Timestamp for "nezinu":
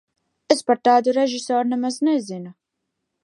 2.09-2.55